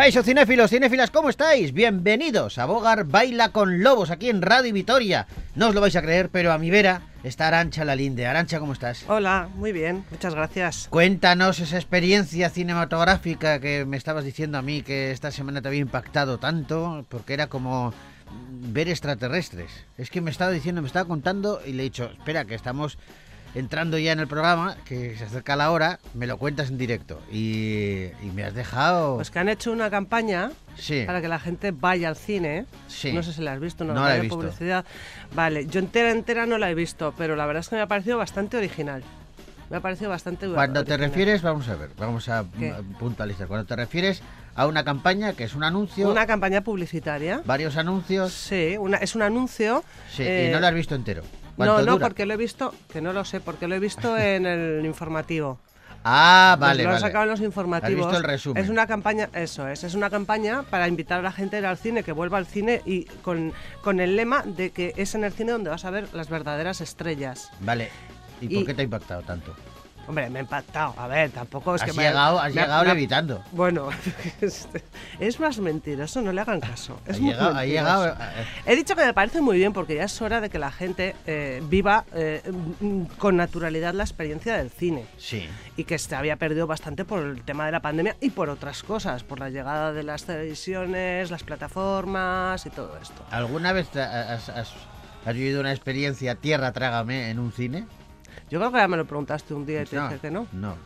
[0.00, 1.74] Caixo cinéfilos, cinéfilas, ¿cómo estáis?
[1.74, 5.26] Bienvenidos a Bogar Baila con Lobos aquí en Radio Vitoria.
[5.56, 8.26] No os lo vais a creer, pero a mi vera está Arancha Lalinde.
[8.26, 9.04] Arancha, ¿cómo estás?
[9.08, 10.88] Hola, muy bien, muchas gracias.
[10.88, 15.80] Cuéntanos esa experiencia cinematográfica que me estabas diciendo a mí que esta semana te había
[15.80, 17.92] impactado tanto, porque era como
[18.52, 19.70] ver extraterrestres.
[19.98, 22.96] Es que me estaba diciendo, me estaba contando y le he dicho, espera, que estamos
[23.54, 27.20] entrando ya en el programa, que se acerca la hora, me lo cuentas en directo.
[27.32, 29.16] Y, y me has dejado...
[29.16, 31.02] Pues que han hecho una campaña Sí.
[31.06, 32.64] para que la gente vaya al cine.
[32.88, 33.12] Sí.
[33.12, 34.36] No sé si la has visto, no, No la he visto.
[34.36, 34.84] publicidad.
[35.34, 37.86] Vale, yo entera, entera no la he visto, pero la verdad es que me ha
[37.86, 39.02] parecido bastante original.
[39.68, 42.74] Me ha parecido bastante Cuando te refieres, vamos a ver, vamos a ¿Qué?
[42.98, 43.46] puntualizar.
[43.46, 44.20] Cuando te refieres
[44.56, 47.40] a una campaña que es un anuncio, Una campaña publicitaria.
[47.44, 49.84] varios anuncios, Sí, una, es un anuncio.
[50.10, 51.22] sí, eh, y no lo has visto entero.
[51.66, 52.06] No, ¿Cuánto no, dura?
[52.06, 55.58] porque lo he visto, que no lo sé, porque lo he visto en el informativo.
[56.02, 57.06] Ah, Pues vale, lo han vale.
[57.06, 58.06] sacado en los informativos.
[58.06, 58.64] Has visto el resumen.
[58.64, 61.66] Es una campaña, eso es, es una campaña para invitar a la gente a ir
[61.66, 65.24] al cine, que vuelva al cine y con, con el lema de que es en
[65.24, 67.50] el cine donde vas a ver las verdaderas estrellas.
[67.60, 67.90] Vale.
[68.40, 69.54] ¿Y, por qué te ha impactado tanto?
[70.10, 70.94] Hombre, me ha impactado.
[70.98, 73.44] A ver, tampoco es has que me- llegado, has me ha- llegado me levitando.
[73.52, 73.88] Bueno,
[74.40, 74.82] este,
[75.20, 77.00] es más mentiroso, no le hagan caso.
[77.06, 77.84] Es Has muy llegado, has mentiroso.
[77.84, 80.58] llegado, eh, He dicho que me parece muy bien porque ya es hora de que
[80.58, 82.42] la gente eh, viva eh,
[82.80, 85.06] mm, con naturalidad la experiencia del cine.
[85.16, 85.48] sí.
[85.76, 88.82] y que se había perdido bastante por el tema de la pandemia y por otras
[88.82, 93.24] cosas, por la llegada de las televisiones, las plataformas y todo esto.
[93.30, 94.72] ¿Alguna vez has, has-
[95.24, 97.86] has vivido una experiencia tierra trágame en un cine?
[98.48, 100.46] Yo creo que ya me lo preguntaste un día y te dije que no.
[100.52, 100.76] No.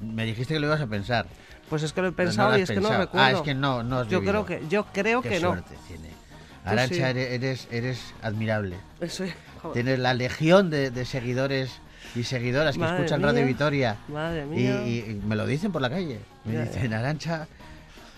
[0.00, 1.26] Me dijiste que lo ibas a pensar.
[1.68, 3.00] Pues es que lo he no pensado lo y es que no pensado.
[3.04, 3.26] recuerdo.
[3.26, 4.44] Ah, es que no, no has yo vivido.
[4.44, 5.48] creo que yo creo Qué que no.
[5.48, 6.08] suerte tiene.
[6.64, 7.18] Arancha, sí.
[7.20, 8.76] eres, eres, admirable.
[9.00, 11.80] Eso es- joder, Tienes la legión de, de seguidores
[12.14, 13.46] y seguidoras que Madre escuchan Radio mía.
[13.46, 13.96] Vitoria.
[14.08, 14.82] Madre Y, mía.
[14.86, 16.20] y- y me lo dicen por la calle.
[16.44, 17.48] Me Ya, dicen, Arancha,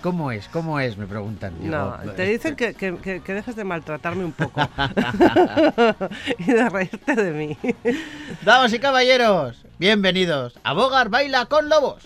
[0.03, 0.49] ¿cómo es?
[0.49, 0.97] ¿Cómo es?
[0.97, 1.55] Me preguntan.
[1.61, 4.61] Digo, no, te "Pues, dicen que, que- que- que dejes de maltratarme un poco
[6.38, 7.59] y de reírte de mí.
[8.43, 12.03] Damas y caballeros, bienvenidos a Bogar Baila con Lobos.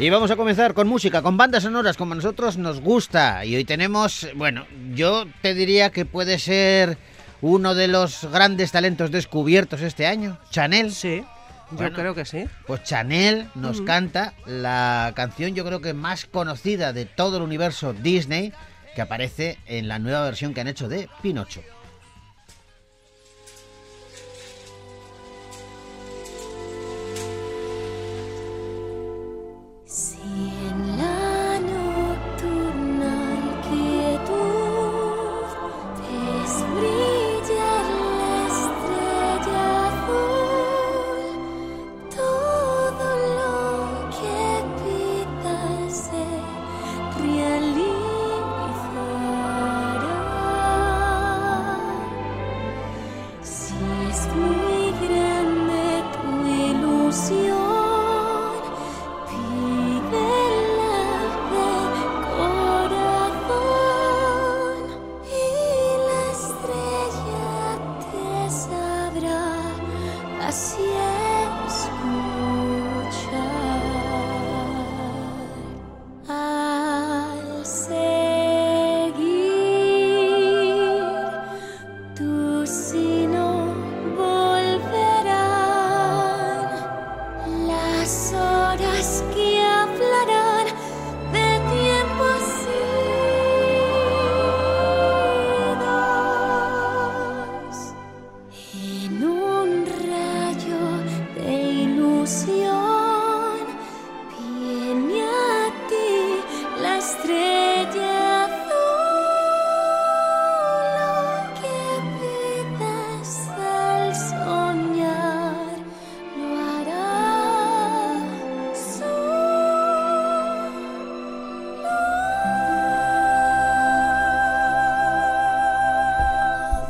[0.00, 3.44] Y vamos a comenzar con música, con bandas sonoras como a nosotros nos gusta.
[3.44, 4.64] Y hoy tenemos, bueno,
[4.94, 6.98] yo te diría que puede ser
[7.40, 10.92] uno de los grandes talentos descubiertos este año, Chanel.
[10.92, 11.24] Sí,
[11.76, 12.44] yo creo que sí.
[12.68, 17.92] Pues Chanel nos canta la canción yo creo que más conocida de todo el universo
[17.92, 18.52] Disney
[18.94, 21.60] que aparece en la nueva versión que han hecho de Pinocho.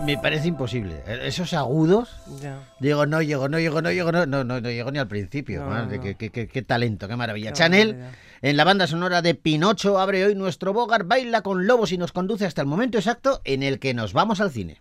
[0.09, 1.03] Me parece imposible.
[1.07, 2.09] E- Esos agudos,
[2.41, 2.61] Ya.
[2.81, 5.67] digo, no llego, no llego, no llego, no, no, no, no llego ni al principio.
[5.67, 6.01] No, no.
[6.01, 7.53] Qué, qué- qué- qué talento, qué maravilla.
[7.53, 7.97] Chanel,
[8.41, 12.13] en la banda sonora de Pinocho, abre hoy nuestro Bogart, baila con lobos y nos
[12.13, 14.81] conduce hasta el momento exacto en el que nos vamos al cine.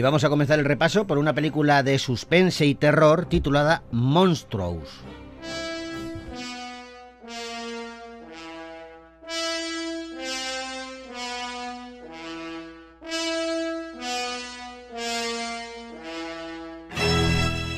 [0.00, 4.88] Y vamos a comenzar el repaso por una película de suspense y terror titulada Monstrous.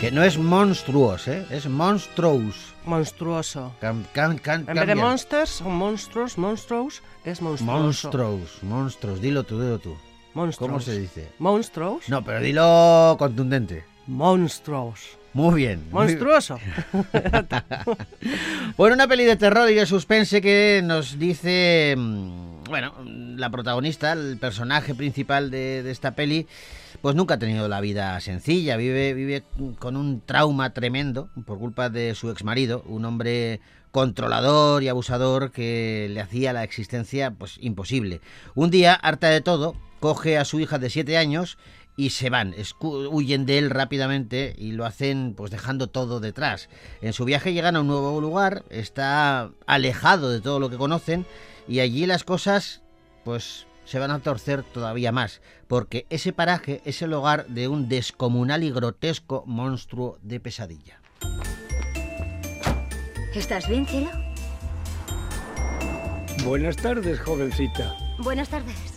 [0.01, 1.47] Que no es monstruos, ¿eh?
[1.51, 2.57] es monstrous.
[2.85, 3.73] Monstruoso.
[3.81, 7.83] Can- can- can- En vez de monsters o monstruos, monstruos, es monstruoso.
[7.83, 9.97] Monstrous, monstruos, dilo tú, dilo tú.
[10.35, 10.69] Monstruos.
[10.71, 11.29] ¿Cómo se dice?
[11.39, 12.09] Monstruos.
[12.09, 13.85] No, pero dilo contundente.
[14.07, 15.19] Monstruos.
[15.35, 15.81] Muy bien.
[15.91, 16.59] muy- Monstruoso.
[18.77, 24.13] Bueno, una peli de terror y de suspense que nos dice, mm, bueno, la protagonista,
[24.13, 26.47] el personaje principal de, de esta peli,
[27.03, 29.43] pues nunca ha tenido la vida sencilla, vive, vive
[29.79, 36.09] con un trauma tremendo por culpa de su exmarido, un hombre controlador y abusador que
[36.11, 38.21] le hacía la existencia pues imposible.
[38.55, 41.59] Un día, harta de todo, coge a su hija de siete años
[41.97, 46.69] y se van, huyen de él rápidamente y lo hacen pues dejando todo detrás.
[47.03, 51.25] En su viaje llegan a un nuevo lugar, está alejado de todo lo que conocen
[51.69, 52.83] y allí las cosas
[53.23, 57.89] pues se van a torcer todavía más, porque ese paraje es el hogar de un
[57.89, 61.01] descomunal y grotesco monstruo de pesadilla.
[63.37, 64.11] ¿Estás bien, cielo?
[66.45, 67.97] Buenas tardes, jovencita.
[68.19, 68.92] Buenas tardes.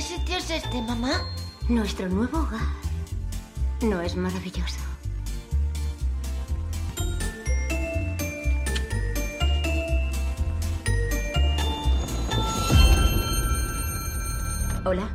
[0.00, 1.10] ¿Qué sitio es este, mamá?
[1.68, 2.62] Nuestro nuevo hogar.
[3.82, 4.80] ¿No es maravilloso?
[14.86, 15.06] Hola.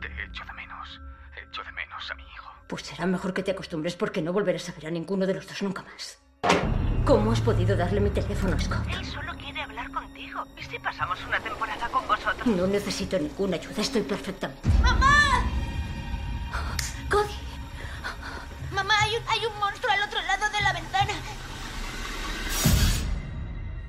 [0.00, 1.00] Te echo de menos.
[1.48, 2.48] Echo de menos a mi hijo.
[2.68, 5.48] Pues será mejor que te acostumbres porque no volverás a ver a ninguno de los
[5.48, 6.20] dos nunca más.
[7.04, 8.86] ¿Cómo has podido darle mi teléfono a Scott?
[8.88, 10.44] Él solo quiere hablar contigo.
[10.56, 11.39] ¿Y si pasamos una?
[12.46, 14.62] No necesito ninguna ayuda, estoy perfectamente.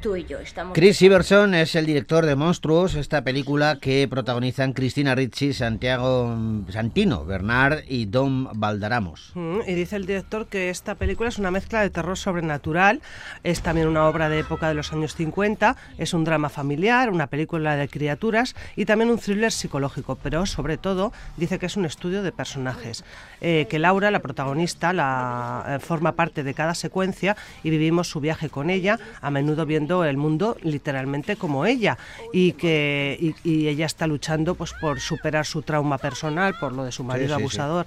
[0.02, 0.74] Tú y yo estamos...
[0.74, 6.36] Chris Iverson es el director de Monstruos, esta película que protagonizan Cristina Ricci, Santiago
[6.70, 9.32] Santino, Bernard y Dom Valdaramos.
[9.36, 13.02] Mm, Y dice el director que esta película es una mezcla de terror sobrenatural,
[13.44, 17.28] es también una obra de época de los años 50, es un drama familiar, una
[17.28, 21.86] película de criaturas y también un thriller psicológico, pero sobre todo dice que es un
[21.86, 23.04] estudio de personajes,
[23.40, 28.20] eh, que Laura, la protagonista, la, eh, forma parte de cada secuencia y vivimos su
[28.20, 31.98] viaje con ella, a menudo viendo el mundo literalmente como ella
[32.34, 36.84] y que y, y ella está luchando pues por superar su trauma personal, por lo
[36.84, 37.42] de su marido sí, sí.
[37.42, 37.86] abusador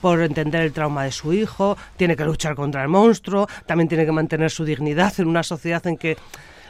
[0.00, 4.04] por entender el trauma de su hijo, tiene que luchar contra el monstruo, también tiene
[4.04, 6.18] que mantener su dignidad en una sociedad en que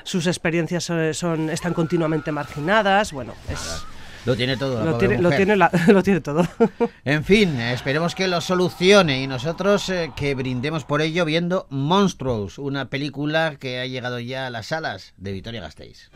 [0.05, 3.13] sus experiencias son, son- están continuamente marginadas.
[3.13, 3.85] Bueno, es,
[4.25, 4.83] Lo tiene todo.
[4.85, 6.47] la lo, tiene, lo, tiene la- lo tiene todo.
[7.05, 12.59] En fin, esperemos que lo solucione y nosotros eh, que brindemos por ello viendo Monstruos,
[12.59, 16.11] una película que ha llegado ya a las salas de Vitoria Gasteiz.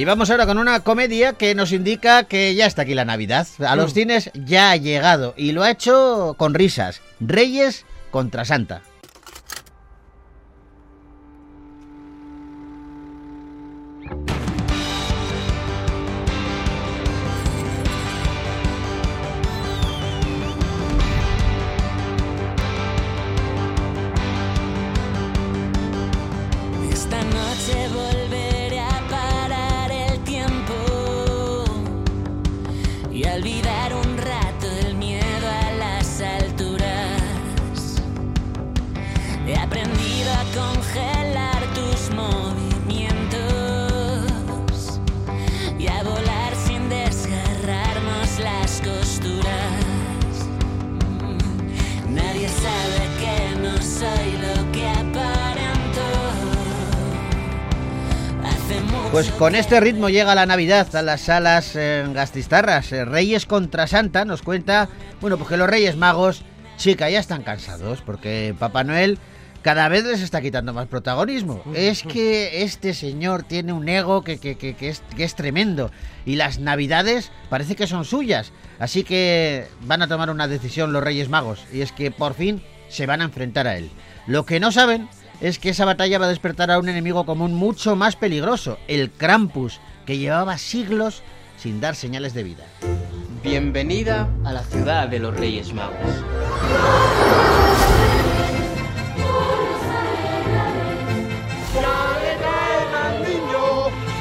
[0.00, 3.46] Y vamos ahora con una comedia que nos indica que ya está aquí la Navidad.
[3.58, 7.02] A los cines ya ha llegado y lo ha hecho con risas.
[7.20, 8.80] Reyes contra Santa.
[59.12, 62.92] Pues con este ritmo llega la Navidad a las salas eh, gastistarras.
[62.92, 64.88] Eh, Reyes contra Santa nos cuenta,
[65.20, 66.42] bueno, pues que los Reyes Magos,
[66.76, 69.18] chica, ya están cansados porque Papá Noel
[69.62, 71.60] cada vez les está quitando más protagonismo.
[71.74, 75.90] Es que este señor tiene un ego que, que- que- que es, que es tremendo
[76.24, 78.52] y las Navidades parece que son suyas.
[78.78, 82.62] Así que van a tomar una decisión los Reyes Magos y es que por fin
[82.88, 83.90] se van a enfrentar a él.
[84.28, 85.08] Lo que no saben
[85.40, 89.10] es que esa batalla va a despertar a un enemigo común mucho más peligroso, el
[89.10, 91.22] Krampus, que llevaba siglos
[91.56, 92.64] sin dar señales de vida.
[93.42, 95.96] Bienvenida a la ciudad de los Reyes Magos.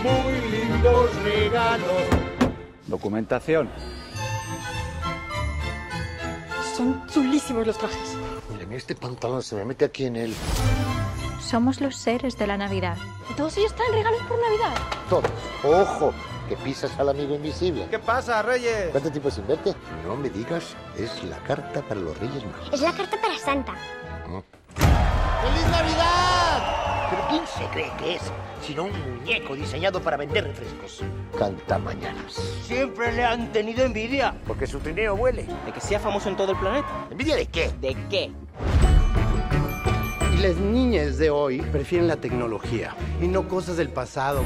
[0.04, 2.04] muy lindos regalos.
[2.88, 3.70] Documentación.
[6.76, 8.18] Son chulísimos los trajes.
[8.52, 10.34] Miren, este pantalón se me mete aquí en el...
[11.50, 12.96] Somos los seres de la Navidad.
[13.36, 14.76] ¿Todos ellos traen regalos por Navidad?
[15.10, 15.32] Todos.
[15.64, 16.14] Ojo,
[16.48, 17.88] que pisas al amigo invisible.
[17.90, 18.90] ¿Qué pasa, Reyes?
[18.92, 19.74] ¿Cuánto tiempo sin verte?
[20.06, 22.70] No me digas, es la carta para los Reyes Magos.
[22.72, 23.74] Es la carta para Santa.
[24.76, 27.10] ¡Feliz Navidad!
[27.10, 28.22] ¿Pero quién se cree que es?
[28.62, 31.02] Sino un muñeco diseñado para vender refrescos.
[31.36, 32.34] Canta mañanas.
[32.62, 34.36] Siempre le han tenido envidia.
[34.46, 35.48] Porque su trineo huele.
[35.66, 37.08] ¿De que sea famoso en todo el planeta?
[37.10, 37.72] ¿Envidia de qué?
[37.82, 38.32] ¿De qué?
[40.42, 44.44] Las niñas de hoy prefieren la tecnología y no cosas del pasado.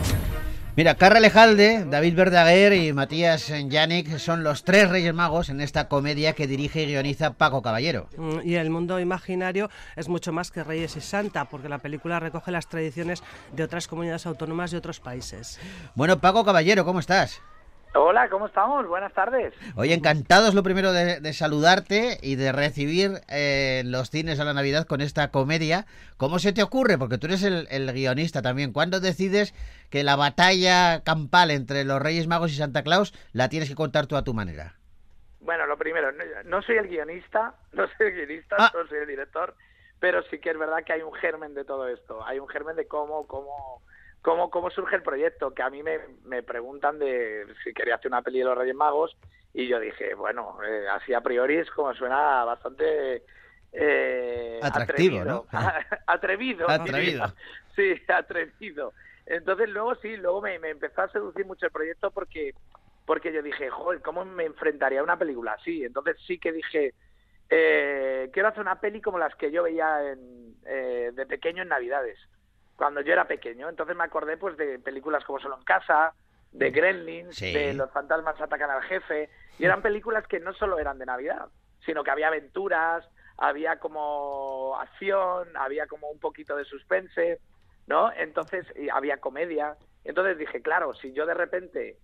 [0.75, 5.87] Mira, Carra Lejalde, David Verdaguer y Matías Yannick son los tres Reyes Magos en esta
[5.87, 8.09] comedia que dirige y guioniza Paco Caballero.
[8.17, 12.19] Mm, Y el mundo imaginario es mucho más que Reyes y Santa, porque la película
[12.19, 13.21] recoge las tradiciones
[13.55, 15.59] de otras comunidades autónomas y otros países.
[15.93, 17.39] Bueno, Paco Caballero, ¿cómo estás?
[17.95, 18.87] Hola, ¿cómo estamos?
[18.87, 19.53] Buenas tardes.
[19.75, 24.43] Oye, encantados lo primero de, de saludarte y de recibir eh, en los cines a
[24.45, 25.85] la Navidad con esta comedia.
[26.17, 26.97] ¿Cómo se te ocurre?
[26.97, 28.73] Porque tú eres el, el guionista también.
[28.73, 29.53] ¿Cuándo decides
[29.91, 34.07] que la batalla campal entre los Reyes Magos y Santa Claus la tienes que contar
[34.07, 34.73] tú a tu manera?
[35.41, 38.71] Bueno, lo primero, no, no soy el guionista, no soy el guionista, Ah.
[38.73, 39.53] no soy el director,
[39.99, 42.25] pero sí que es verdad que hay un germen de todo esto.
[42.25, 43.83] Hay un germen de cómo, cómo,
[44.23, 48.09] cómo, cómo surge el proyecto, que a mí me, me preguntan de si quería hacer
[48.09, 49.15] una peli de los Reyes Magos
[49.53, 53.23] y yo dije, bueno, eh, así a priori es como suena bastante
[53.71, 55.25] eh, Atractivo, atrevido.
[55.25, 55.45] ¿no?
[56.07, 56.69] atrevido.
[56.69, 57.25] Atrevido.
[57.75, 58.93] Sí, atrevido.
[59.25, 62.53] Entonces luego sí, luego me, me empezó a seducir mucho el proyecto porque
[63.07, 65.83] porque yo dije, joder, ¿cómo me enfrentaría a una película así?
[65.83, 66.93] Entonces sí que dije,
[67.49, 71.69] eh, quiero hacer una peli como las que yo veía en, eh, de pequeño en
[71.69, 72.19] Navidades,
[72.75, 73.69] cuando yo era pequeño.
[73.69, 76.13] Entonces me acordé pues de películas como Solo en Casa,
[76.51, 77.53] de Gremlins, Sí.
[77.53, 81.47] de Los fantasmas atacan al jefe, y eran películas que no solo eran de Navidad,
[81.85, 87.39] sino que había aventuras, había como acción, había como un poquito de suspense,
[87.87, 88.11] ¿no?
[88.13, 89.75] Entonces y había comedia.
[90.03, 91.97] Entonces dije, claro, si yo de repente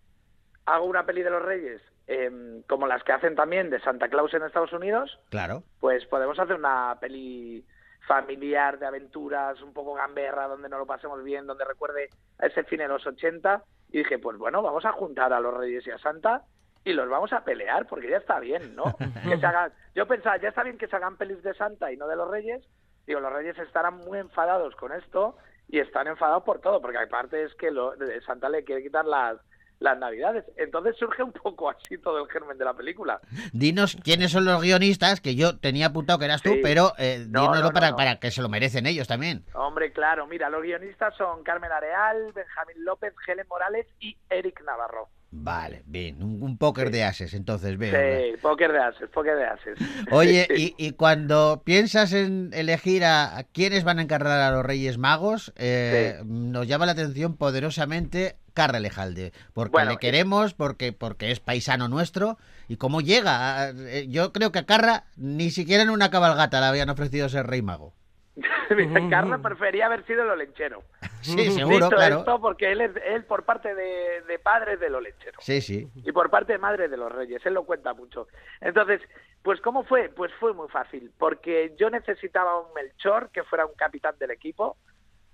[0.65, 4.33] hago una peli de los Reyes em, como las que hacen también de Santa Claus
[4.33, 5.61] en Estados Unidos, Claro.
[5.79, 7.63] pues podemos hacer una peli
[8.08, 12.63] familiar de aventuras, un poco gamberra, donde no lo pasemos bien, donde recuerde a ese
[12.63, 13.63] fin de los 80.
[13.91, 16.44] Y dije, pues bueno, vamos a juntar a los Reyes y a Santa
[16.84, 18.84] y los vamos a pelear, porque ya está bien, ¿no?
[19.27, 19.74] Que se hagan...
[19.96, 22.29] Yo pensaba, ya está bien que se hagan pelis de Santa y no de los
[22.29, 22.68] Reyes.
[23.06, 25.36] Digo, los Reyes estarán muy enfadados con esto
[25.68, 29.06] y están enfadados por todo, porque aparte es que lo, de Santa le quiere quitar
[29.06, 29.38] las,
[29.79, 30.45] las Navidades.
[30.57, 33.19] Entonces surge un poco así todo el germen de la película.
[33.53, 36.59] Dinos quiénes son los guionistas, que yo tenía apuntado que eras tú, Sí.
[36.62, 37.95] pero eh, No, dínoslo no, para, no.
[37.95, 39.45] para que se lo merecen ellos también.
[39.53, 45.09] Hombre, claro, mira, los guionistas son Carmen Areal, Benjamín López, Helen Morales y Eric Navarro.
[45.31, 47.91] Vale, bien, un, un póker de ases, entonces veo.
[47.95, 49.77] Sí, póker de ases, póker de ases.
[50.12, 54.65] Oye, y, y cuando piensas en elegir a, a quiénes van a encargar a los
[54.65, 60.93] Reyes Magos, eh, nos llama la atención poderosamente Carra Lejalde, porque Bueno, le queremos, porque,
[60.93, 63.69] porque es paisano nuestro, y cómo llega.
[63.69, 67.45] eh, Yo creo que a Carra ni siquiera en una cabalgata le habían ofrecido ser
[67.45, 67.93] Rey Mago.
[69.10, 70.84] Carla prefería haber sido el olenchero.
[71.22, 72.19] Sí, seguro, Dicho claro.
[72.19, 75.39] esto porque él es él por parte de, de padre es del olenchero.
[75.41, 75.89] Sí, sí.
[75.96, 78.27] y por parte de madre de los reyes, él lo cuenta mucho.
[78.62, 79.01] Entonces,
[79.43, 80.10] pues ¿cómo fue?
[80.10, 84.77] Pues fue muy fácil, porque yo necesitaba un Melchor que fuera un capitán del equipo,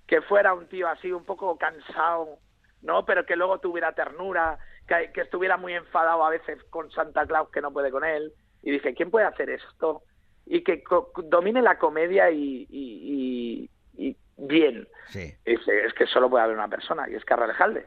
[0.06, 2.38] que fuera un tío así un poco cansado,
[2.82, 3.04] ¿no?
[3.04, 7.50] Pero que luego tuviera ternura, que, que estuviera muy enfadado a veces con Santa Claus
[7.50, 8.32] que no puede con él.
[8.62, 10.02] Y dije, ¿quién puede hacer esto?
[10.46, 14.86] Y que co- domine la comedia y, y- y- y bien.
[15.08, 15.34] Sí.
[15.44, 17.86] Es que solo puede haber una persona, y es Carra Lejalde.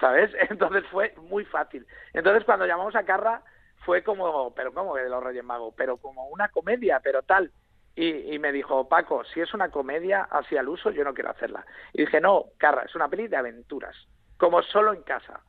[0.00, 0.30] ¿sabes?
[0.50, 1.86] Entonces fue muy fácil.
[2.12, 3.42] Entonces cuando llamamos a Carra
[3.84, 5.74] fue como, pero ¿cómo que de los Reyes Magos?
[5.76, 7.50] Pero como una comedia, pero tal.
[7.94, 11.30] Y, y me dijo, Paco, si es una comedia así al uso, yo no quiero
[11.30, 11.64] hacerla.
[11.94, 13.96] Y dije, no, Carra, es una peli de aventuras.
[14.36, 15.40] como solo en casa,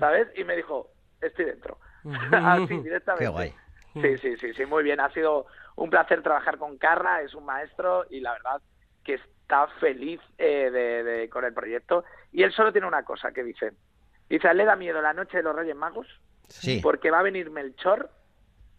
[0.00, 0.26] ¿sabes?
[0.36, 0.90] Y me dijo,
[1.20, 1.78] estoy dentro.
[2.32, 3.24] Así, directamente.
[3.24, 3.54] Qué guay.
[3.94, 5.00] Sí, sí, sí, sí, muy bien.
[5.00, 5.46] Ha sido
[5.76, 8.62] un placer trabajar con Carra, es un maestro y la verdad
[9.04, 12.04] que está feliz eh, de, de- con el proyecto.
[12.32, 13.72] Y él solo tiene una cosa que dice.
[14.28, 16.06] Dice, a él le da miedo la noche de los Reyes Magos
[16.48, 16.80] Sí.
[16.82, 18.10] porque va a venir Melchor,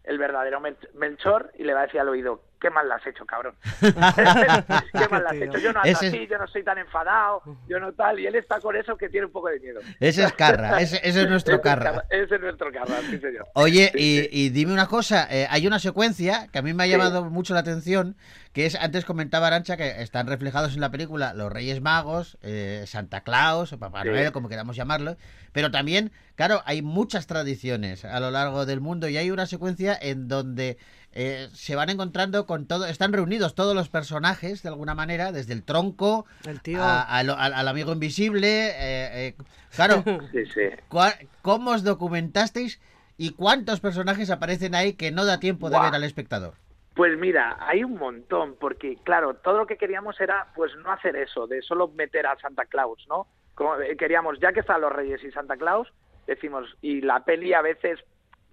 [0.03, 3.05] el verdadero Mel- Melchor, y le va a decir al oído, qué mal la has
[3.05, 3.55] hecho, cabrón.
[3.81, 5.57] qué mal la has hecho.
[5.59, 8.19] Yo no ando Ese así, yo no soy tan enfadado, yo no tal.
[8.21, 9.81] Y él está con eso que tiene un poco de miedo.
[9.99, 12.05] Ese es Carra, ese, ese es nuestro Carra.
[12.09, 13.47] Ese es nuestro Carra, sí, señor.
[13.53, 14.29] Oye, Sí, y, sí.
[14.31, 16.91] y dime una cosa, eh, hay una secuencia que a mí me ha Sí.
[16.93, 18.15] llamado mucho la atención,
[18.53, 22.83] que es, antes comentaba Arancha, que están reflejados en la película los Reyes Magos, eh,
[22.87, 24.03] Santa Claus, o Papá.
[24.05, 25.17] Noel, como queramos llamarlo,
[25.51, 29.97] pero también, claro, hay muchas tradiciones a lo largo del mundo y hay una secuencia
[29.99, 30.77] en donde
[31.15, 35.53] eh, se van encontrando con todo, están reunidos todos los personajes, de alguna manera, desde
[35.53, 36.81] el tronco El tío.
[36.81, 39.35] a- a lo- al, al amigo invisible, eh, eh,
[39.75, 40.69] claro, Sí, sí.
[40.89, 42.81] ¿Cuá- ¿Cómo os documentasteis
[43.17, 46.55] y cuántos personajes aparecen ahí que no da tiempo de ver al espectador?
[46.95, 51.15] Pues mira, hay un montón, porque claro, todo lo que queríamos era pues no hacer
[51.15, 53.27] eso, de solo meter a Santa Claus, ¿no?
[53.55, 55.87] Como eh, queríamos, ya que están los Reyes y Santa Claus,
[56.27, 57.99] decimos, y la peli a veces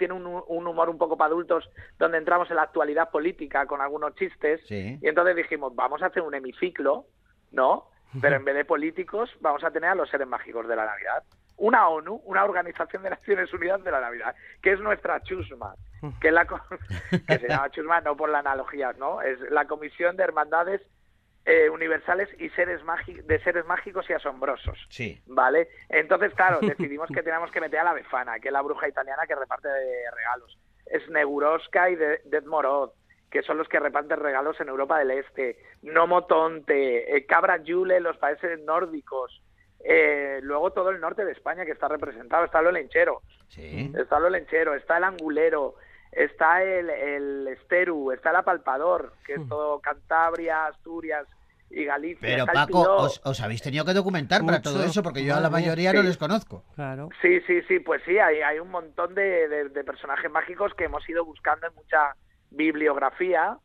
[0.01, 3.81] tiene un, un humor un poco para adultos, donde entramos en la actualidad política con
[3.81, 4.99] algunos chistes, Sí.
[5.01, 7.05] y entonces dijimos, vamos a hacer un hemiciclo,
[7.53, 7.87] ¿no?
[8.21, 11.23] Pero en vez de políticos, vamos a tener a los seres mágicos de la Navidad.
[11.59, 15.75] Una ONU, una Organización de Naciones Unidas de la Navidad, que es nuestra chusma,
[16.21, 16.45] que, es la,
[17.29, 19.21] que se llama chusma no por la analogía, ¿no?
[19.23, 20.81] Es la Comisión de Hermandades
[21.47, 22.81] eh, Universales y seres
[23.25, 24.79] de Seres Mágicos y Asombrosos.
[24.91, 25.21] Sí.
[25.27, 25.69] ¿Vale?
[25.89, 29.27] Entonces, claro, decidimos que teníamos que meter a la Befana, que es la bruja italiana
[29.27, 30.59] que reparte de regalos.
[31.07, 32.91] Sneguroska y de Dead Morod,
[33.31, 35.59] que son los que reparten regalos en Europa del Este.
[35.83, 39.43] Nomotonte, eh, Cabra Yule, los países nórdicos.
[39.83, 42.45] Eh, luego todo el norte de España que está representado.
[42.45, 43.91] Está lo lenchero, Sí.
[43.99, 45.77] está lo lenchero, está el angulero,
[46.13, 51.27] está el, el esteru, está el apalpador, que es todo Cantabria, Asturias
[51.71, 52.19] y Galicia.
[52.21, 55.51] Pero Paco, os, os habéis tenido que documentar para todo eso, porque yo a la
[55.51, 56.65] mayoría no les conozco.
[56.75, 57.09] Claro.
[57.23, 60.85] Sí, sí, sí, pues sí, hay, hay un montón de, de- de personajes mágicos que
[60.85, 62.15] hemos ido buscando en mucha
[62.51, 63.57] bibliografía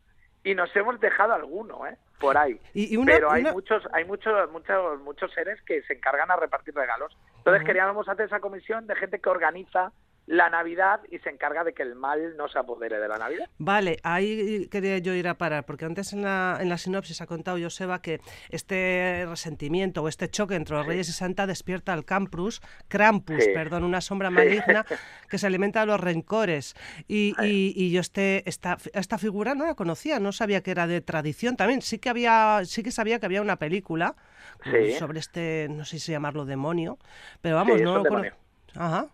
[0.44, 1.96] y nos hemos dejado alguno, ¿eh?
[2.20, 2.58] Por ahí.
[2.72, 6.30] Y- y una- Pero hay una- muchos, hay muchos, muchos, muchos seres que se encargan
[6.30, 7.16] a repartir regalos.
[7.38, 9.92] Entonces queríamos hacer esa comisión de gente que organiza
[10.26, 13.48] la Navidad y se encarga de que el mal no se apodere de la Navidad.
[13.58, 17.26] Vale, ahí quería yo ir a parar, porque antes en la, en la sinopsis ha
[17.26, 22.04] contado Joseba que este resentimiento o este choque entre los Reyes y Santa despierta al
[22.04, 23.50] Krampus, Krampus, Sí.
[23.54, 24.34] perdón, una sombra Sí.
[24.34, 24.84] maligna
[25.30, 26.74] que se alimenta de los rencores.
[27.06, 30.86] Y, y- y yo este, esta, esta figura no la conocía, no sabía que era
[30.88, 31.82] de tradición también.
[31.82, 34.16] Sí que había, sí que sabía que había una película
[34.64, 34.92] Sí.
[34.98, 36.98] sobre este, no sé si llamarlo demonio,
[37.40, 38.34] pero vamos, no lo cono- demonio.
[38.74, 39.06] Ajá.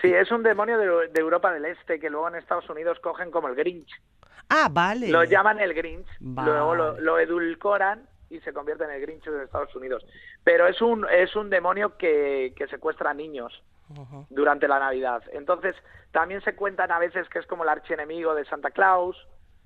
[0.00, 3.30] Sí, es un demonio de, de Europa del Este que luego en Estados Unidos cogen
[3.30, 3.90] como el Grinch.
[4.48, 5.08] Ah, vale.
[5.08, 6.50] Lo llaman el Grinch, Vale.
[6.50, 10.04] luego lo, lo edulcoran y se convierte en el Grinch de Estados Unidos.
[10.44, 14.24] Pero es un, es un demonio que, que secuestra niños Ajá.
[14.30, 15.22] durante la Navidad.
[15.32, 15.74] Entonces,
[16.12, 19.16] también se cuentan a veces que es como el archienemigo de Santa Claus.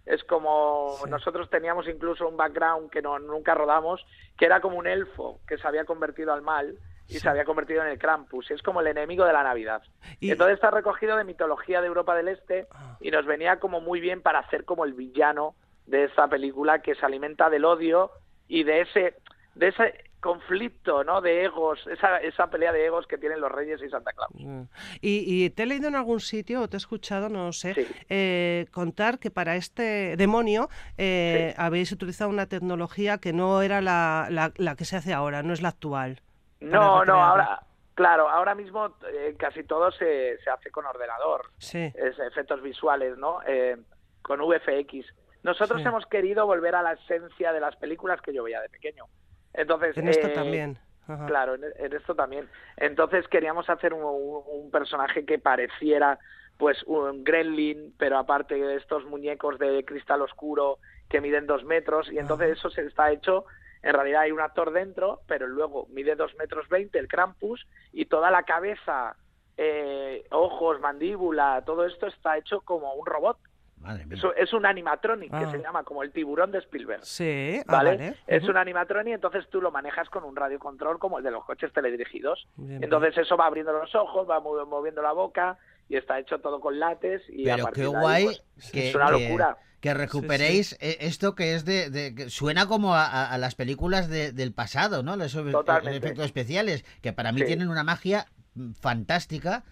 [0.07, 1.11] Es como Sí.
[1.11, 4.05] nosotros teníamos incluso un background que no, nunca rodamos,
[4.37, 6.77] que era como un elfo que se había convertido al mal
[7.09, 8.51] y se había convertido en el Krampus.
[8.51, 9.83] Es como el enemigo de la Navidad.
[10.21, 12.97] Y- Entonces está recogido de mitología de Europa del Este Ah.
[13.01, 15.55] y nos venía como muy bien para hacer como el villano
[15.87, 18.11] de esta película que se alimenta del odio
[18.49, 19.17] y de ese
[19.55, 21.21] de ese conflicto, ¿no?
[21.21, 24.31] De egos, esa, esa pelea de egos que tienen los Reyes y Santa Claus.
[24.35, 24.63] Mm.
[25.03, 27.87] Y, y te he leído en algún sitio, o te he escuchado, no sé, Sí.
[28.09, 34.29] eh, contar que para este demonio eh, habéis utilizado una tecnología que no era la,
[34.31, 36.23] la- la que se hace ahora, no es la actual.
[36.63, 37.61] No, no, ahora,
[37.95, 41.93] claro, ahora mismo eh, casi todo se, se hace con ordenador, Sí.
[41.95, 43.41] es efectos visuales, ¿no?
[43.47, 43.77] Eh,
[44.23, 45.07] con VFX.
[45.43, 45.89] Nosotros Sí.
[45.89, 49.07] hemos querido volver a la esencia de las películas que yo veía de pequeño.
[49.55, 50.79] Entonces, En esto eh, también.
[51.09, 51.27] Ajá.
[51.27, 52.49] Claro, en, en esto también.
[52.77, 56.19] Entonces queríamos hacer un, un- un personaje que pareciera
[56.59, 62.11] pues un gremlin, pero aparte de estos muñecos de cristal oscuro que miden dos metros,
[62.13, 63.47] y entonces eso se está hecho,
[63.83, 68.05] en realidad hay un actor dentro, pero luego mide dos metros veinte el Krampus, y
[68.07, 69.17] toda la cabeza,
[69.57, 73.39] eh, ojos, mandíbula, todo esto está hecho como un robot.
[73.79, 74.17] Madre mía.
[74.17, 75.51] Eso es un animatronic que Ah.
[75.51, 77.03] se llama como el tiburón de Spielberg.
[77.05, 78.15] Sí, ah, ¿vale?
[78.29, 81.45] Es un animatronic y entonces tú lo manejas con un radiocontrol como el de los
[81.45, 82.47] coches teledirigidos.
[82.57, 86.39] Bien, entonces eso va abriendo los ojos, va mo- moviendo la boca y está hecho
[86.39, 89.11] todo con látex y a Pero partir qué de ahí, guay pues, que, es una
[89.11, 89.57] locura.
[89.57, 94.33] que recuperéis eh, esto que es de, de- que suena como a, las películas de-
[94.33, 95.17] del pasado, ¿no?
[95.17, 95.99] Los Totalmente.
[95.99, 97.47] efectos especiales que para mí Sí.
[97.47, 99.65] tienen una magia mm, fantástica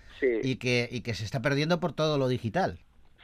[0.42, 2.79] y que y que se está perdiendo por todo lo digital.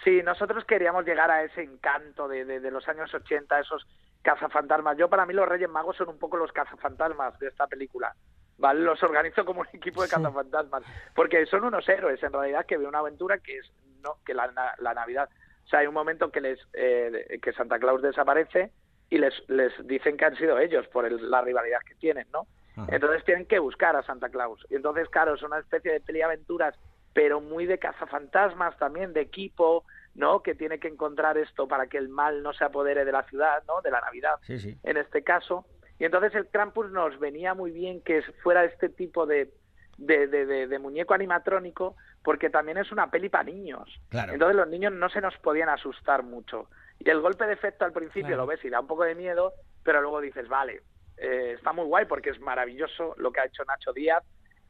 [0.05, 3.87] Sí, nosotros queríamos llegar a ese encanto de, de- de los años 80, esos
[4.23, 4.97] cazafantasmas.
[4.97, 8.15] Yo, para mí, los Reyes Magos son un poco los cazafantasmas de esta película.
[8.59, 8.81] ¿Vale?
[8.81, 10.83] Los organizo como un equipo de cazafantasmas.
[11.15, 13.67] Porque son unos héroes, en realidad, que ven una aventura que es
[14.03, 14.51] no que la
[14.95, 15.29] Navidad.
[15.67, 18.71] O sea, hay un momento que les eh, que Santa Claus desaparece
[19.11, 22.47] y les, les dicen que han sido ellos por el- la rivalidad que tienen, ¿no?
[22.89, 24.65] Entonces tienen que buscar a Santa Claus.
[24.69, 26.75] Y entonces, claro, es una especie de peliaventuras,
[27.15, 30.43] pero muy de cazafantasmas también, de equipo, ¿no?
[30.43, 33.63] Que tiene que encontrar esto para que el mal no se apodere de la ciudad,
[33.67, 33.81] ¿no?
[33.83, 34.77] De la Navidad, Sí, sí.
[34.83, 35.65] en este caso.
[35.99, 39.51] Y entonces el Krampus nos venía muy bien que fuera este tipo de,
[39.97, 43.89] de, de- de- de muñeco animatrónico, porque también es una peli para niños.
[44.09, 44.33] Claro.
[44.33, 46.69] Entonces los niños no se nos podían asustar mucho.
[46.99, 48.43] Y el golpe de efecto al principio Claro.
[48.43, 49.53] lo ves y da un poco de miedo,
[49.85, 50.83] pero luego dices, vale,
[51.19, 54.25] eh, está muy guay porque es maravilloso lo que ha hecho Nacho Díaz,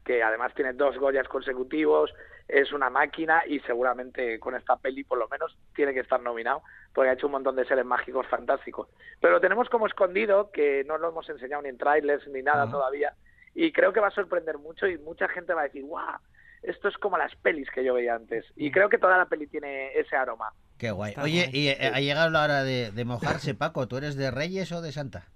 [0.05, 2.13] que además tiene dos Goyas consecutivos,
[2.47, 6.61] es una máquina y seguramente con esta peli por lo menos tiene que estar nominado
[6.93, 8.89] porque ha hecho un montón de seres mágicos fantásticos.
[9.19, 12.71] Pero lo tenemos como escondido, que no lo hemos enseñado ni en trailers ni nada
[12.71, 13.15] todavía
[13.55, 16.19] y creo que va a sorprender mucho y mucha gente va a decir, guau,
[16.63, 18.45] esto es como las pelis que yo veía antes.
[18.57, 20.53] Y creo que toda la peli tiene ese aroma.
[20.79, 21.11] Qué guay.
[21.11, 21.59] Está Oye, guay.
[21.59, 23.87] y eh, ha llegado la hora de, de mojarse, Paco.
[23.89, 25.29] ¿Tú eres de Reyes o de Santa?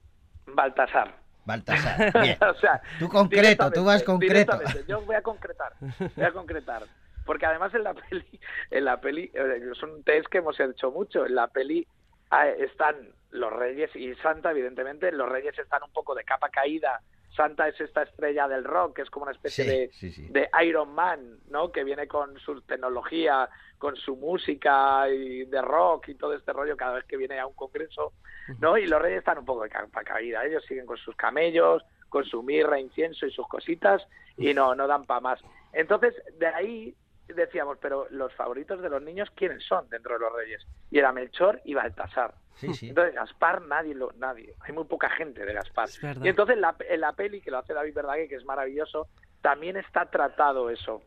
[0.46, 1.14] Baltasar.
[1.44, 2.12] Baltasar.
[2.22, 2.36] Bien.
[2.42, 4.58] o sea, Tú concreto, tú vas concreto.
[4.86, 6.82] Yo voy a concretar, voy a concretar.
[7.24, 10.90] Porque además en la peli, en la peli, eh, es un test que hemos hecho
[10.90, 11.26] mucho.
[11.26, 11.86] En la peli
[12.30, 12.96] ah, están
[13.30, 15.12] los reyes y Santa, evidentemente.
[15.12, 17.00] Los reyes están un poco de capa caída.
[17.36, 20.28] Santa es esta estrella del rock, que es como una especie Sí, de, sí, sí.
[20.30, 21.70] de Iron Man, ¿no?
[21.70, 26.76] Que viene con su tecnología, con su música y de rock y todo este rollo
[26.76, 28.12] cada vez que viene a un congreso,
[28.58, 28.76] ¿no?
[28.76, 30.44] Y los reyes están un poco de capa caída.
[30.44, 34.02] Ellos siguen con sus camellos, con su mirra, incienso y sus cositas
[34.36, 35.40] y no, no dan para más.
[35.72, 36.94] Entonces, de ahí
[37.34, 40.66] decíamos, pero los favoritos de los niños, ¿quiénes son dentro de los reyes?
[40.90, 42.34] Y era Melchor y Baltasar.
[42.56, 42.88] Sí, sí.
[42.90, 44.54] Entonces, Gaspar, nadie lo, nadie.
[44.60, 45.88] Hay muy poca gente de Gaspar.
[46.22, 49.08] Y entonces en la, en la peli, que lo hace David Verdaguer, que es maravilloso,
[49.40, 51.02] también está tratado eso.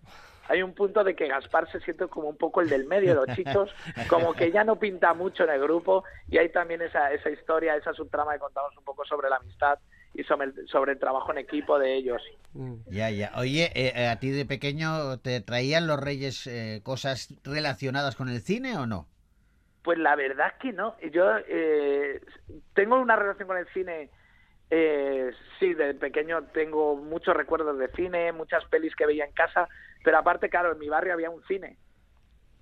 [0.50, 3.28] Hay un punto de que Gaspar se siente como un poco el del medio de
[3.28, 3.74] los chichos,
[4.10, 7.76] como que ya no pinta mucho en el grupo, y hay también esa, esa historia,
[7.76, 9.80] esa subtrama que contamos un poco sobre la amistad
[10.14, 12.22] y sobre el, sobre el trabajo en equipo de ellos.
[12.54, 12.76] Mm.
[12.88, 13.32] Ya, ya.
[13.36, 18.30] Oye, eh, eh, ¿a ti de pequeño te traían los Reyes eh, cosas relacionadas con
[18.30, 19.08] el cine o no?
[19.84, 20.96] Pues la verdad que no.
[21.12, 22.22] Yo eh,
[22.74, 24.10] tengo una relación con el cine.
[24.70, 29.68] Eh, sí, de pequeño tengo muchos recuerdos de cine, muchas pelis que veía en casa,
[30.04, 31.78] pero aparte, claro, en mi barrio había un cine.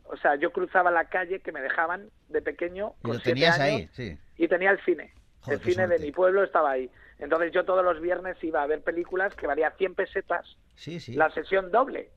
[0.06, 3.60] O sea, yo cruzaba la calle que me dejaban de pequeño Y con siete tenías
[3.60, 4.18] años ahí, sí.
[4.38, 5.14] y tenía el cine.
[5.42, 6.90] Joder, el cine de mi pueblo estaba ahí.
[7.22, 11.14] Entonces yo todos los viernes iba a ver películas que valía 100 pesetas, Sí, sí.
[11.14, 12.10] la sesión doble.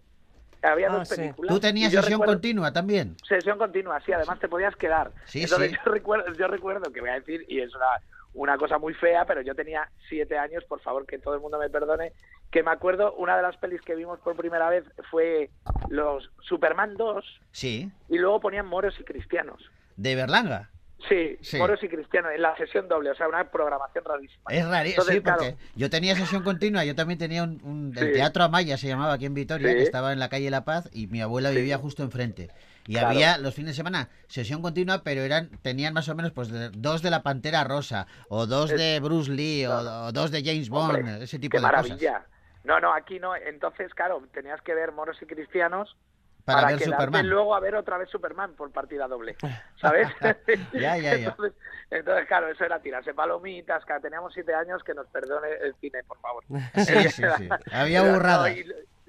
[0.62, 1.16] Había Ah, dos sí.
[1.16, 1.54] películas.
[1.54, 3.16] ¿Tú tenías sesión recuerdo- continua también?
[3.28, 5.12] Sesión continua, sí, además te podías quedar.
[5.26, 5.76] Sí, Entonces sí.
[5.84, 7.84] Yo, recuerdo, yo recuerdo que voy a decir, y es una,
[8.32, 11.58] una cosa muy fea, pero yo tenía siete años, por favor que todo el mundo
[11.58, 12.12] me perdone,
[12.50, 15.50] que me acuerdo, una de las pelis que vimos por primera vez fue
[15.90, 17.90] los Superman 2 Sí.
[18.08, 19.62] y luego ponían moros y cristianos.
[19.96, 20.70] ¿De Berlanga?
[21.08, 21.58] Sí, Sí.
[21.58, 24.44] moros y cristianos, en la sesión doble, o sea, una programación rarísima.
[24.48, 27.92] Es rarísimo, Entonces, sí, porque claro, yo tenía sesión continua, yo también tenía un, un-
[27.96, 28.12] el Sí.
[28.12, 29.74] Teatro Amaya, se llamaba aquí en Vitoria, Sí.
[29.76, 32.48] que estaba en la calle La Paz y mi abuela vivía justo enfrente.
[32.86, 33.08] Y Claro.
[33.08, 36.70] había los fines de semana sesión continua, pero eran tenían más o menos pues de-
[36.70, 40.68] dos de la Pantera Rosa, o dos Es- de Bruce Lee, o- dos de James
[40.70, 42.12] Bond, Hombre, ese tipo qué de maravilla.
[42.18, 42.28] cosas.
[42.64, 43.36] No, no, aquí no.
[43.36, 45.96] Entonces, claro, tenías que ver moros y cristianos
[46.44, 47.28] Para ver quedarte Superman.
[47.28, 49.36] luego a ver otra vez Superman por partida doble,
[49.80, 50.08] ¿sabes?
[50.72, 51.28] Ya, ya, ya.
[51.30, 51.54] Entonces,
[51.90, 56.02] entonces, claro, eso era tirarse palomitas, que teníamos siete años, que nos perdone el cine,
[56.04, 56.44] por favor.
[56.76, 57.48] Sí, sí, sí.
[57.72, 58.64] Había No, y,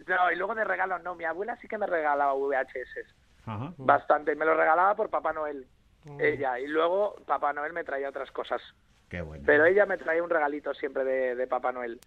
[0.08, 3.06] no, y luego de regalos, no, mi abuela sí que me regalaba VHS,
[3.46, 3.74] Ajá.
[3.78, 5.68] bastante, y me lo regalaba por Papá Noel,
[6.06, 6.22] Mm.
[6.22, 8.62] ella, y luego Papá Noel me traía otras cosas.
[9.10, 9.44] Qué bueno.
[9.44, 12.00] Pero ella me traía un regalito siempre de, de Papá Noel.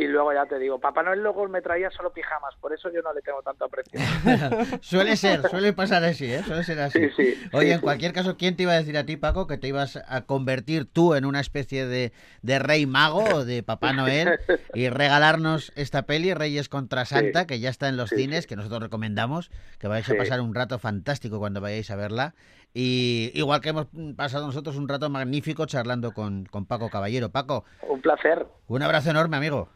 [0.00, 3.02] Y luego ya te digo, Papá Noel luego me traía solo pijamas, por eso yo
[3.02, 4.00] no le tengo tanto aprecio.
[4.80, 6.42] suele ser, suele pasar así, ¿eh?
[6.42, 7.10] Suele ser así.
[7.10, 9.46] Sí, sí, Oye, sí, en cualquier caso, ¿quién te iba a decir a ti, Paco,
[9.46, 13.62] que te ibas a convertir tú en una especie de, de rey mago o de
[13.62, 14.40] Papá Noel
[14.74, 18.82] y regalarnos esta peli, Reyes contra Santa, que ya está en los cines, que nosotros
[18.82, 22.34] recomendamos, que vais a pasar un rato fantástico cuando vayáis a verla.
[22.72, 27.28] Y igual que hemos pasado nosotros un rato magnífico charlando con, con Paco Caballero.
[27.28, 28.46] Paco, Un placer.
[28.66, 29.68] un abrazo enorme, amigo.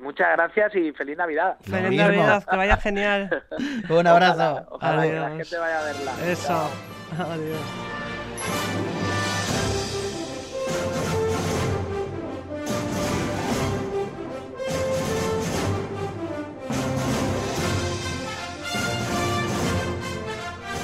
[0.00, 1.56] Muchas gracias y feliz Navidad.
[1.62, 1.98] Feliz.
[1.98, 3.42] Navidad, que vaya genial.
[3.88, 4.34] Un abrazo.
[4.40, 5.38] Ojalá, ojalá que la Adiós.
[5.38, 6.12] gente vaya a verla.
[6.30, 6.70] Eso.
[7.18, 8.79] Adiós.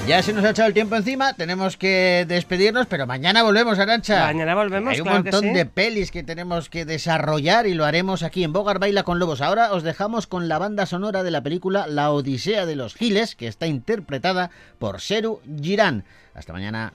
[0.07, 4.27] Ya se nos ha echado el tiempo encima, tenemos que despedirnos, pero mañana volvemos, Arancha.
[4.27, 5.53] Mañana volvemos, Hay un claro que montón sí.
[5.57, 9.40] de pelis que tenemos que desarrollar y lo haremos aquí en Bogar Baila con Lobos.
[9.40, 13.35] Ahora os dejamos con la banda sonora de la película La Odisea de los Giles,
[13.35, 16.05] que está interpretada por Seru Girán.
[16.35, 16.92] Hasta mañana.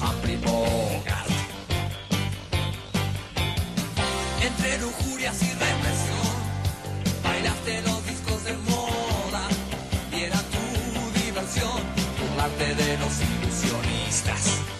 [0.00, 1.28] Humphrey Bogart.
[4.40, 6.34] Entre lujurias y represión,
[7.22, 9.48] bailaste los discos de moda.
[10.12, 11.80] Y era tu diversión,
[12.18, 14.71] burlarte de los ilusionistas.